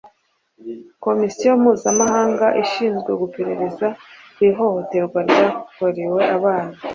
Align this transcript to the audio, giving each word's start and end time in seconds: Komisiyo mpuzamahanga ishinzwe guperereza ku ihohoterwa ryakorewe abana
Komisiyo 1.03 1.51
mpuzamahanga 1.61 2.47
ishinzwe 2.63 3.11
guperereza 3.21 3.87
ku 4.33 4.39
ihohoterwa 4.49 5.19
ryakorewe 5.29 6.19
abana 6.35 6.73